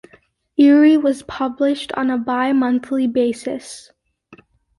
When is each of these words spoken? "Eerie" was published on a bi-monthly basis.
"Eerie" 0.57 0.97
was 0.97 1.21
published 1.21 1.91
on 1.93 2.09
a 2.09 2.17
bi-monthly 2.17 3.05
basis. 3.05 3.91